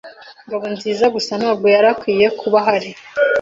[0.45, 2.89] Ngabonziza gusa ntabwo yari akwiye kuba ahari.